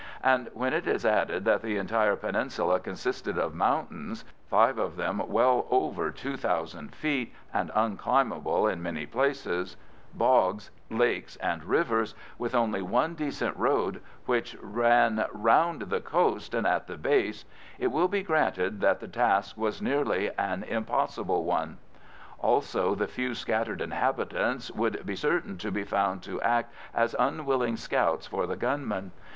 [0.23, 5.21] And when it is added that the entire peninsula consisted of mountains (five of them
[5.27, 9.77] well over two thousand feet, and unclimbable in many places),
[10.15, 16.65] bogs, lakes, and rivers, with only one decent road which ran round the coast and
[16.65, 17.45] at the base,
[17.77, 21.77] it will be granted that the task was nearly an impossible one.
[22.39, 27.75] Also the few scattered inhabitants would be certain to be found to act as unwilling
[27.77, 29.11] scouts for the gunmen.